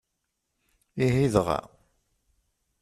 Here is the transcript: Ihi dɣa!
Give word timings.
Ihi 1.05 1.25
dɣa! 1.33 1.59